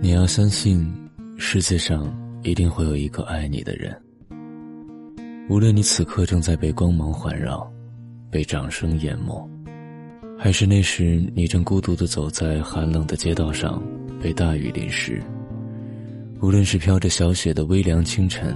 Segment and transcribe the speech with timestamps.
[0.00, 0.86] 你要相信，
[1.36, 2.06] 世界上
[2.44, 3.94] 一定会有一个爱你的人。
[5.48, 7.68] 无论你此刻正在被光芒环绕，
[8.30, 9.50] 被掌声淹没，
[10.38, 13.82] 还是那时你正孤独的走在寒冷的街道上，
[14.22, 15.20] 被大雨淋湿；
[16.40, 18.54] 无论是飘着小雪的微凉清晨，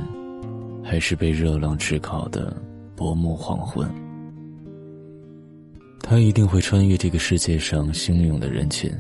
[0.85, 2.57] 还是被热浪炙烤的
[2.95, 3.91] 薄暮黄昏，
[6.01, 8.93] 他一定会穿越这个世界上汹涌的人群。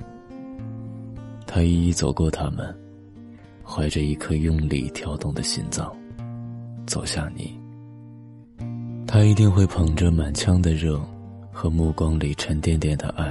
[1.55, 2.75] 他一一走过他们，
[3.62, 5.95] 怀着一颗用力跳动的心脏，
[6.87, 7.61] 走向你。
[9.06, 10.98] 他一定会捧着满腔的热
[11.52, 13.30] 和目光里沉甸甸的爱，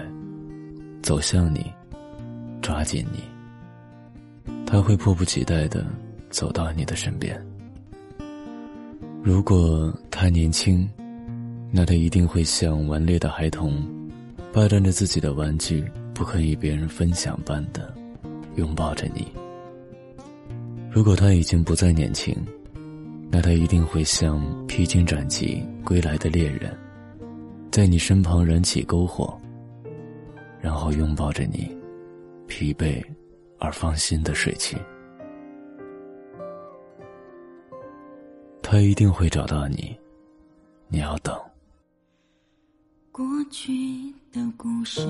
[1.01, 1.65] 走向你，
[2.61, 3.23] 抓紧你。
[4.67, 5.83] 他会迫不及待的
[6.29, 7.43] 走到你的身边。
[9.23, 10.87] 如果他年轻，
[11.71, 13.83] 那他一定会像顽劣的孩童，
[14.53, 15.83] 霸占着自己的玩具，
[16.13, 17.91] 不肯与别人分享般的。
[18.55, 19.27] 拥抱着你。
[20.91, 22.35] 如果他已经不再年轻，
[23.29, 26.77] 那他一定会像披荆斩棘归来的猎人，
[27.71, 29.39] 在你身旁燃起篝火，
[30.59, 31.73] 然后拥抱着你，
[32.47, 33.01] 疲惫
[33.57, 34.77] 而放心的睡去。
[38.61, 39.97] 他一定会找到你，
[40.89, 41.33] 你要等。
[43.11, 43.71] 过去
[44.31, 45.01] 的故事。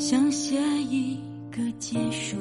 [0.00, 1.20] 想写一
[1.52, 2.38] 个结束，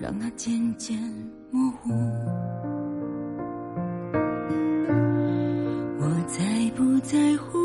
[0.00, 0.98] 让它渐渐
[1.48, 1.92] 模糊。
[6.00, 7.63] 我在不在乎？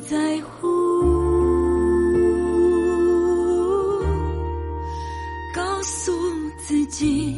[0.00, 0.68] 在乎，
[5.54, 6.12] 告诉
[6.58, 7.36] 自己，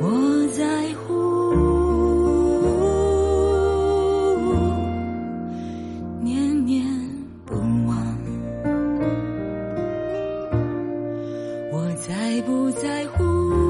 [0.00, 1.14] 我在乎。
[6.22, 6.84] 念念
[7.44, 7.54] 不
[7.86, 7.96] 忘。
[11.72, 13.65] 我在不在乎？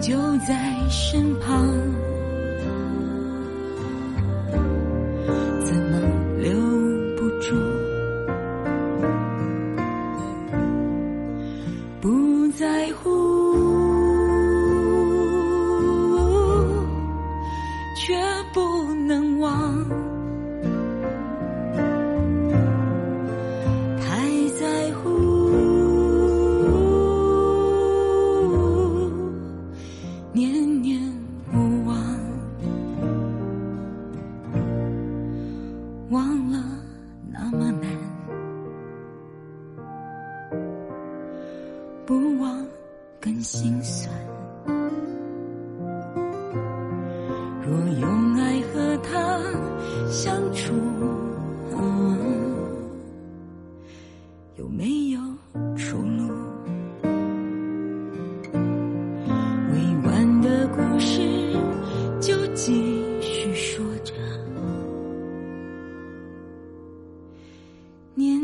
[0.00, 0.16] 就
[0.46, 1.66] 在身旁，
[5.64, 6.00] 怎么
[6.40, 6.52] 留
[7.16, 7.56] 不住？
[12.00, 13.27] 不在乎。
[36.10, 36.58] 忘了
[37.30, 37.90] 那么难，
[42.06, 42.66] 不忘
[43.20, 44.10] 更心酸。
[47.62, 48.17] 若有。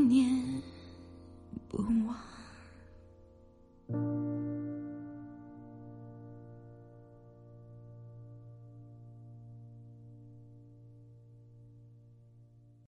[0.05, 0.54] 年。